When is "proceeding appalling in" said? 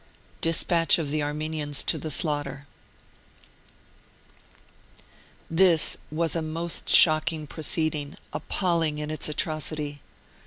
7.45-9.11